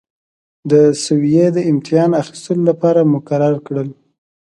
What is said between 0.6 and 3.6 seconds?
د سویې د امتحان اخیستلو لپاره مقرر